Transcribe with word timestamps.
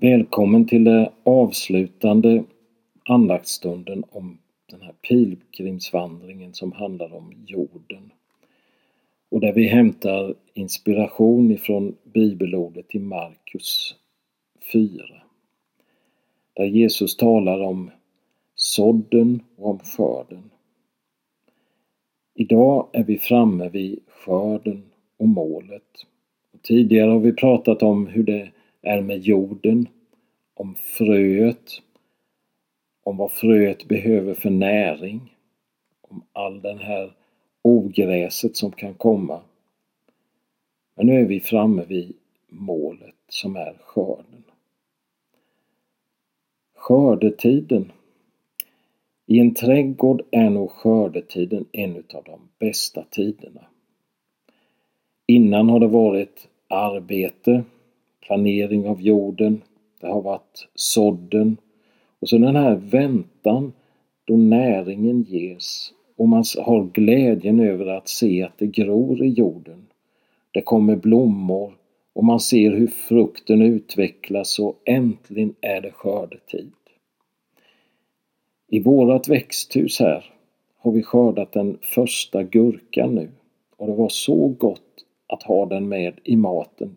Välkommen 0.00 0.66
till 0.66 0.84
den 0.84 1.08
avslutande 1.24 2.44
andaktsstunden 3.08 4.04
om 4.10 4.38
den 4.70 4.82
här 4.82 4.92
pilgrimsvandringen 4.92 6.54
som 6.54 6.72
handlar 6.72 7.14
om 7.14 7.32
jorden. 7.46 8.12
Och 9.30 9.40
där 9.40 9.52
vi 9.52 9.66
hämtar 9.68 10.34
inspiration 10.54 11.50
ifrån 11.50 11.96
bibelordet 12.14 12.94
i 12.94 12.98
Markus 12.98 13.94
4. 14.72 15.04
Där 16.52 16.64
Jesus 16.64 17.16
talar 17.16 17.60
om 17.60 17.90
sådden 18.54 19.42
och 19.56 19.70
om 19.70 19.78
skörden. 19.78 20.50
Idag 22.34 22.88
är 22.92 23.04
vi 23.04 23.18
framme 23.18 23.68
vid 23.68 24.00
skörden 24.08 24.82
och 25.16 25.28
målet. 25.28 26.06
Och 26.52 26.62
tidigare 26.62 27.10
har 27.10 27.20
vi 27.20 27.32
pratat 27.32 27.82
om 27.82 28.06
hur 28.06 28.22
det 28.22 28.50
är 28.82 29.00
med 29.00 29.18
jorden, 29.18 29.88
om 30.54 30.74
fröet, 30.74 31.82
om 33.02 33.16
vad 33.16 33.32
fröet 33.32 33.88
behöver 33.88 34.34
för 34.34 34.50
näring, 34.50 35.36
om 36.00 36.22
all 36.32 36.62
den 36.62 36.78
här 36.78 37.12
ogräset 37.62 38.56
som 38.56 38.72
kan 38.72 38.94
komma. 38.94 39.40
Men 40.94 41.06
nu 41.06 41.20
är 41.20 41.24
vi 41.24 41.40
framme 41.40 41.84
vid 41.84 42.16
målet 42.48 43.14
som 43.28 43.56
är 43.56 43.76
skörden. 43.84 44.44
Skördetiden. 46.74 47.92
I 49.26 49.38
en 49.38 49.54
trädgård 49.54 50.22
är 50.30 50.50
nog 50.50 50.70
skördetiden 50.70 51.66
en 51.72 51.96
utav 51.96 52.24
de 52.24 52.40
bästa 52.58 53.04
tiderna. 53.10 53.66
Innan 55.26 55.68
har 55.68 55.80
det 55.80 55.88
varit 55.88 56.48
arbete, 56.68 57.64
planering 58.28 58.88
av 58.88 59.02
jorden, 59.02 59.62
det 60.00 60.06
har 60.06 60.22
varit 60.22 60.68
sådden. 60.74 61.56
Och 62.20 62.28
så 62.28 62.38
den 62.38 62.56
här 62.56 62.74
väntan 62.76 63.72
då 64.24 64.36
näringen 64.36 65.22
ges. 65.22 65.92
Och 66.16 66.28
man 66.28 66.44
har 66.58 66.84
glädjen 66.84 67.60
över 67.60 67.86
att 67.86 68.08
se 68.08 68.42
att 68.42 68.58
det 68.58 68.66
gror 68.66 69.24
i 69.24 69.28
jorden. 69.28 69.86
Det 70.52 70.62
kommer 70.62 70.96
blommor. 70.96 71.74
Och 72.12 72.24
man 72.24 72.40
ser 72.40 72.70
hur 72.70 72.86
frukten 72.86 73.62
utvecklas 73.62 74.58
och 74.58 74.82
äntligen 74.84 75.54
är 75.60 75.80
det 75.80 75.90
skördetid. 75.90 76.72
I 78.68 78.80
vårat 78.80 79.28
växthus 79.28 80.00
här 80.00 80.24
har 80.78 80.92
vi 80.92 81.02
skördat 81.02 81.52
den 81.52 81.78
första 81.82 82.42
gurkan 82.42 83.14
nu. 83.14 83.30
Och 83.76 83.86
det 83.86 83.94
var 83.94 84.08
så 84.08 84.48
gott 84.48 85.04
att 85.26 85.42
ha 85.42 85.66
den 85.66 85.88
med 85.88 86.20
i 86.24 86.36
maten 86.36 86.96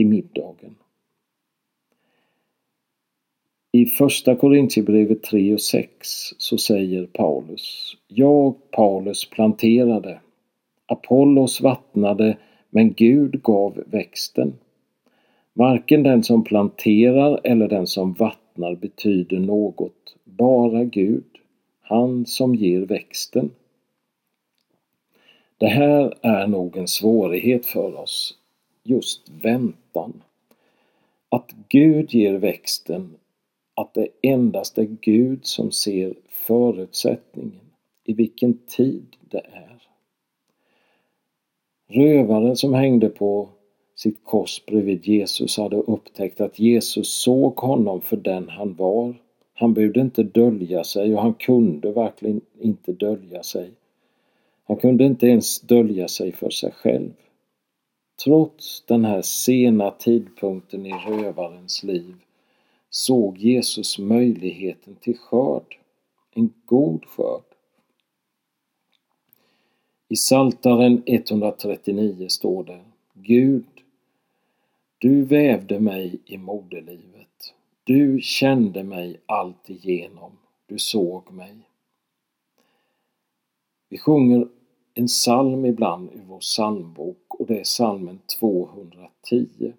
till 0.00 0.08
middagen. 0.08 0.74
I 3.72 3.86
första 3.86 4.36
Korintierbrevet 4.36 5.22
3 5.22 5.54
och 5.54 5.60
6 5.60 6.08
så 6.38 6.58
säger 6.58 7.06
Paulus 7.06 7.96
Jag, 8.08 8.54
Paulus, 8.70 9.30
planterade 9.30 10.20
Apollos 10.86 11.60
vattnade 11.60 12.38
men 12.70 12.92
Gud 12.92 13.42
gav 13.42 13.82
växten. 13.86 14.52
Varken 15.52 16.02
den 16.02 16.22
som 16.22 16.44
planterar 16.44 17.40
eller 17.44 17.68
den 17.68 17.86
som 17.86 18.12
vattnar 18.12 18.74
betyder 18.74 19.38
något, 19.38 20.16
bara 20.24 20.84
Gud, 20.84 21.38
han 21.80 22.26
som 22.26 22.54
ger 22.54 22.80
växten. 22.80 23.50
Det 25.58 25.68
här 25.68 26.14
är 26.22 26.46
nog 26.46 26.76
en 26.76 26.88
svårighet 26.88 27.66
för 27.66 27.96
oss, 27.96 28.38
just 28.82 29.28
väntan. 29.42 29.79
Att 31.28 31.54
Gud 31.68 32.14
ger 32.14 32.34
växten, 32.34 33.14
att 33.74 33.94
det 33.94 34.08
endast 34.22 34.78
är 34.78 34.96
Gud 35.00 35.46
som 35.46 35.70
ser 35.70 36.14
förutsättningen, 36.28 37.60
i 38.04 38.12
vilken 38.12 38.58
tid 38.58 39.16
det 39.20 39.38
är. 39.52 39.82
Rövaren 41.88 42.56
som 42.56 42.74
hängde 42.74 43.08
på 43.08 43.48
sitt 43.94 44.24
kors 44.24 44.64
bredvid 44.66 45.06
Jesus 45.06 45.56
hade 45.56 45.76
upptäckt 45.76 46.40
att 46.40 46.58
Jesus 46.58 47.08
såg 47.08 47.56
honom 47.56 48.00
för 48.00 48.16
den 48.16 48.48
han 48.48 48.74
var. 48.74 49.14
Han 49.54 49.74
behövde 49.74 50.00
inte 50.00 50.22
dölja 50.22 50.84
sig 50.84 51.14
och 51.14 51.22
han 51.22 51.34
kunde 51.34 51.92
verkligen 51.92 52.40
inte 52.60 52.92
dölja 52.92 53.42
sig. 53.42 53.70
Han 54.64 54.76
kunde 54.76 55.04
inte 55.04 55.26
ens 55.26 55.60
dölja 55.60 56.08
sig 56.08 56.32
för 56.32 56.50
sig 56.50 56.72
själv. 56.72 57.10
Trots 58.24 58.84
den 58.86 59.04
här 59.04 59.22
sena 59.22 59.90
tidpunkten 59.90 60.86
i 60.86 60.92
rövarens 60.92 61.82
liv 61.82 62.16
såg 62.90 63.38
Jesus 63.38 63.98
möjligheten 63.98 64.94
till 64.94 65.18
skörd, 65.18 65.78
en 66.30 66.52
god 66.64 67.04
skörd. 67.04 67.44
I 70.08 70.16
Saltaren 70.16 71.02
139 71.06 72.28
står 72.28 72.64
det 72.64 72.84
Gud, 73.14 73.66
du 74.98 75.24
vävde 75.24 75.80
mig 75.80 76.18
i 76.26 76.38
moderlivet. 76.38 77.54
Du 77.84 78.20
kände 78.22 78.84
mig 78.84 79.20
allt 79.26 79.70
igenom. 79.70 80.32
Du 80.66 80.78
såg 80.78 81.32
mig. 81.32 81.56
Vi 83.88 83.98
sjunger 83.98 84.48
en 84.94 85.06
psalm 85.06 85.64
ibland 85.64 86.10
ur 86.12 86.22
vår 86.28 86.38
psalmbok 86.38 87.29
och 87.40 87.46
det 87.46 87.58
är 87.58 87.64
psalmen 87.64 88.18
210. 88.38 89.72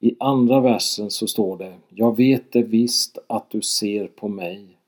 I 0.00 0.16
andra 0.18 0.60
versen 0.60 1.10
så 1.10 1.26
står 1.26 1.58
det 1.58 1.74
Jag 1.88 2.16
vet 2.16 2.52
det 2.52 2.62
visst 2.62 3.18
att 3.26 3.50
du 3.50 3.62
ser 3.62 4.06
på 4.06 4.28
mig 4.28 4.78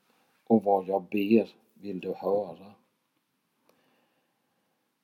och 0.47 0.63
vad 0.63 0.87
jag 0.87 1.03
ber 1.11 1.47
vill 1.73 1.99
du 1.99 2.13
höra. 2.17 2.71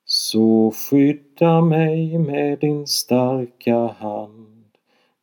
Så 0.05 0.71
skydda 0.71 1.61
mig 1.61 2.17
med 2.17 2.59
din 2.59 2.87
starka 2.87 3.77
hand, 3.87 4.65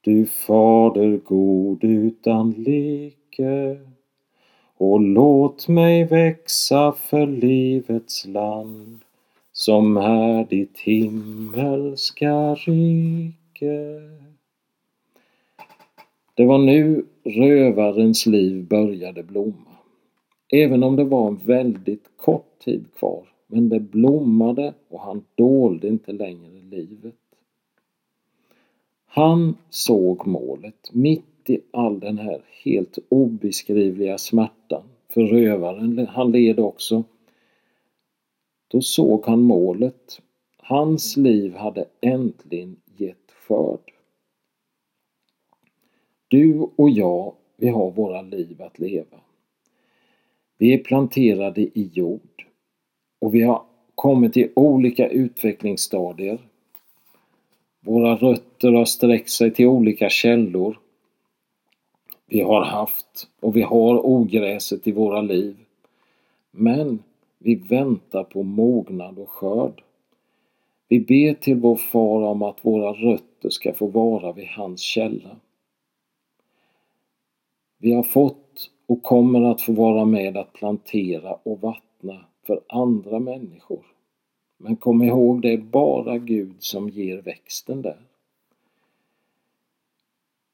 du 0.00 0.26
Fader 0.26 1.16
god 1.16 1.84
utan 1.84 2.50
like. 2.50 3.78
Och 4.76 5.00
låt 5.00 5.68
mig 5.68 6.04
växa 6.04 6.92
för 6.92 7.26
livets 7.26 8.26
land, 8.26 9.04
som 9.58 9.96
är 9.96 10.44
ditt 10.44 10.78
himmelska 10.78 12.54
rike. 12.54 14.00
Det 16.34 16.44
var 16.44 16.58
nu 16.58 17.04
rövarens 17.24 18.26
liv 18.26 18.66
började 18.68 19.22
blomma. 19.22 19.76
Även 20.52 20.82
om 20.82 20.96
det 20.96 21.04
var 21.04 21.28
en 21.28 21.36
väldigt 21.36 22.10
kort 22.16 22.58
tid 22.64 22.84
kvar 22.98 23.22
men 23.46 23.68
det 23.68 23.80
blommade 23.80 24.74
och 24.88 25.00
han 25.00 25.24
dolde 25.34 25.88
inte 25.88 26.12
längre 26.12 26.62
livet. 26.70 27.14
Han 29.06 29.56
såg 29.70 30.26
målet 30.26 30.90
mitt 30.92 31.50
i 31.50 31.60
all 31.70 32.00
den 32.00 32.18
här 32.18 32.42
helt 32.64 32.98
obeskrivliga 33.08 34.18
smärtan. 34.18 34.82
För 35.08 35.22
rövaren, 35.22 36.06
han 36.06 36.32
led 36.32 36.60
också. 36.60 37.04
Då 38.68 38.80
såg 38.80 39.26
han 39.26 39.42
målet. 39.42 40.20
Hans 40.56 41.16
liv 41.16 41.54
hade 41.54 41.84
äntligen 42.00 42.76
gett 42.96 43.32
skörd. 43.32 43.92
Du 46.28 46.68
och 46.76 46.90
jag, 46.90 47.34
vi 47.56 47.68
har 47.68 47.90
våra 47.90 48.22
liv 48.22 48.62
att 48.62 48.78
leva. 48.78 49.20
Vi 50.58 50.74
är 50.74 50.78
planterade 50.78 51.60
i 51.60 51.90
jord. 51.92 52.46
Och 53.18 53.34
vi 53.34 53.42
har 53.42 53.62
kommit 53.94 54.32
till 54.32 54.52
olika 54.56 55.08
utvecklingsstadier. 55.08 56.38
Våra 57.80 58.16
rötter 58.16 58.72
har 58.72 58.84
sträckt 58.84 59.30
sig 59.30 59.54
till 59.54 59.66
olika 59.66 60.08
källor. 60.08 60.78
Vi 62.26 62.40
har 62.40 62.64
haft 62.64 63.28
och 63.40 63.56
vi 63.56 63.62
har 63.62 64.06
ogräset 64.06 64.86
i 64.86 64.92
våra 64.92 65.20
liv. 65.20 65.56
Men 66.50 67.02
vi 67.38 67.54
väntar 67.54 68.24
på 68.24 68.42
mognad 68.42 69.18
och 69.18 69.28
skörd. 69.28 69.82
Vi 70.88 71.00
ber 71.00 71.34
till 71.34 71.56
vår 71.56 71.76
far 71.76 72.22
om 72.22 72.42
att 72.42 72.64
våra 72.64 72.92
rötter 72.92 73.50
ska 73.50 73.74
få 73.74 73.86
vara 73.86 74.32
vid 74.32 74.48
hans 74.48 74.80
källa. 74.80 75.36
Vi 77.78 77.92
har 77.92 78.02
fått 78.02 78.70
och 78.86 79.02
kommer 79.02 79.42
att 79.42 79.60
få 79.60 79.72
vara 79.72 80.04
med 80.04 80.36
att 80.36 80.52
plantera 80.52 81.34
och 81.34 81.60
vattna 81.60 82.24
för 82.46 82.60
andra 82.68 83.18
människor. 83.18 83.86
Men 84.56 84.76
kom 84.76 85.02
ihåg, 85.02 85.42
det 85.42 85.52
är 85.52 85.58
bara 85.58 86.18
Gud 86.18 86.56
som 86.58 86.88
ger 86.88 87.22
växten 87.22 87.82
där. 87.82 88.00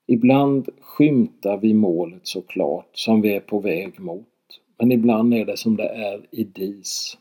Ibland 0.06 0.68
skymtar 0.80 1.56
vi 1.56 1.74
målet 1.74 2.26
såklart, 2.26 2.88
som 2.92 3.20
vi 3.20 3.34
är 3.34 3.40
på 3.40 3.58
väg 3.58 4.00
mot. 4.00 4.33
Men 4.78 4.92
ibland 4.92 5.34
är 5.34 5.44
det 5.44 5.56
som 5.56 5.76
det 5.76 5.88
är 5.88 6.26
i 6.30 6.44
dis. 6.44 7.18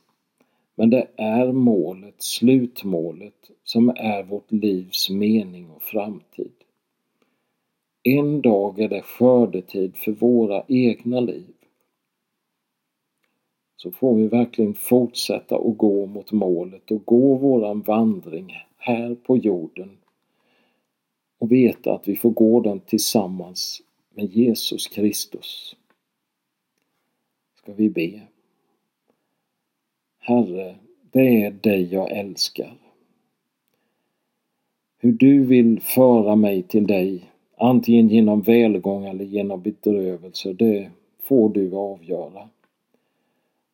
Men 0.75 0.89
det 0.89 1.07
är 1.15 1.51
målet, 1.51 2.15
slutmålet, 2.17 3.51
som 3.63 3.89
är 3.89 4.23
vårt 4.23 4.51
livs 4.51 5.09
mening 5.09 5.69
och 5.69 5.81
framtid. 5.81 6.53
en 8.03 8.41
dag 8.41 8.79
är 8.79 8.89
det 8.89 9.01
skördetid 9.01 9.95
för 9.95 10.11
våra 10.11 10.63
egna 10.67 11.19
liv. 11.19 11.53
Så 13.75 13.91
får 13.91 14.15
vi 14.15 14.27
verkligen 14.27 14.73
fortsätta 14.73 15.55
att 15.55 15.77
gå 15.77 16.05
mot 16.05 16.31
målet 16.31 16.91
och 16.91 17.05
gå 17.05 17.35
våran 17.35 17.81
vandring 17.81 18.53
här 18.77 19.15
på 19.15 19.37
jorden 19.37 19.97
och 21.39 21.51
veta 21.51 21.93
att 21.93 22.07
vi 22.07 22.15
får 22.15 22.29
gå 22.31 22.61
den 22.61 22.79
tillsammans 22.79 23.81
med 24.09 24.25
Jesus 24.25 24.87
Kristus. 24.87 25.72
Ska 27.63 27.73
vi 27.73 27.89
be. 27.89 28.21
Herre, 30.19 30.75
det 31.11 31.43
är 31.43 31.51
dig 31.51 31.93
jag 31.93 32.11
älskar. 32.11 32.77
Hur 34.97 35.11
du 35.11 35.45
vill 35.45 35.79
föra 35.81 36.35
mig 36.35 36.63
till 36.63 36.87
dig, 36.87 37.23
antingen 37.57 38.09
genom 38.09 38.41
välgång 38.41 39.05
eller 39.05 39.25
genom 39.25 39.61
bedrövelse, 39.61 40.53
det 40.53 40.91
får 41.19 41.49
du 41.49 41.75
avgöra. 41.75 42.49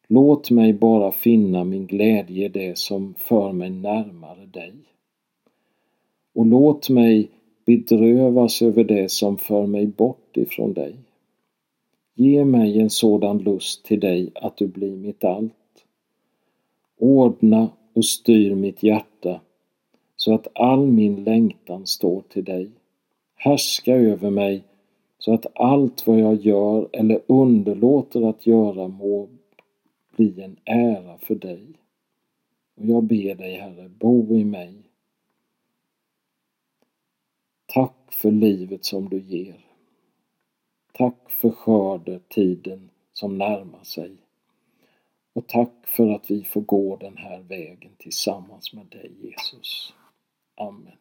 Låt 0.08 0.52
mig 0.52 0.74
bara 0.74 1.12
finna 1.12 1.64
min 1.64 1.88
glädje 1.88 2.46
i 2.46 2.50
det 2.50 2.78
som 2.78 3.14
för 3.18 3.52
mig 3.52 3.70
närmare 3.70 4.46
dig. 4.46 4.74
Och 6.34 6.46
låt 6.46 6.90
mig 6.90 7.30
bedrövas 7.66 8.62
över 8.62 8.84
det 8.84 9.12
som 9.12 9.38
för 9.38 9.66
mig 9.66 9.88
bort 9.88 10.38
ifrån 10.38 10.74
dig. 10.74 10.96
Ge 12.20 12.46
mig 12.46 12.80
en 12.80 12.90
sådan 12.90 13.38
lust 13.38 13.86
till 13.86 14.00
dig 14.00 14.32
att 14.36 14.58
du 14.58 14.68
blir 14.68 14.96
mitt 14.96 15.24
allt. 15.24 15.86
Ordna 16.98 17.70
och 17.94 18.06
styr 18.06 18.56
mitt 18.56 18.84
hjärta 18.84 19.42
så 20.16 20.34
att 20.34 20.48
all 20.56 20.88
min 20.88 21.24
längtan 21.24 21.88
står 21.88 22.22
till 22.22 22.44
dig. 22.44 22.72
Härska 23.36 23.96
över 23.96 24.30
mig 24.30 24.64
så 25.20 25.34
att 25.34 25.46
allt 25.56 26.08
vad 26.08 26.20
jag 26.20 26.36
gör 26.36 26.90
eller 26.94 27.22
underlåter 27.28 28.30
att 28.30 28.48
göra 28.48 28.88
må 28.88 29.28
bli 30.16 30.42
en 30.42 30.58
ära 30.66 31.18
för 31.18 31.36
dig. 31.36 31.66
Och 32.76 32.86
jag 32.86 33.04
ber 33.04 33.36
dig 33.36 33.56
Herre, 33.56 33.90
bo 33.90 34.36
i 34.36 34.46
mig. 34.46 34.74
Tack 37.66 38.14
för 38.14 38.32
livet 38.32 38.86
som 38.86 39.10
du 39.10 39.20
ger. 39.20 39.69
Tack 41.00 41.32
för 41.32 41.50
skördetiden 41.50 42.90
som 43.14 43.38
närmar 43.38 43.84
sig. 43.84 44.12
Och 45.34 45.48
tack 45.48 45.74
för 45.84 46.10
att 46.10 46.32
vi 46.32 46.44
får 46.44 46.62
gå 46.62 46.98
den 46.98 47.18
här 47.18 47.40
vägen 47.40 47.92
tillsammans 47.98 48.74
med 48.74 48.86
dig 48.86 49.12
Jesus. 49.22 49.94
Amen. 50.56 50.98